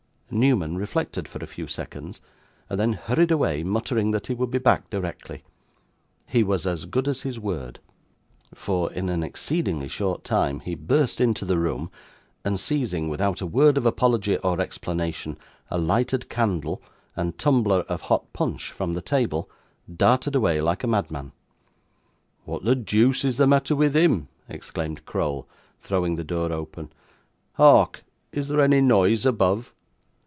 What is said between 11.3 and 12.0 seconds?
the room,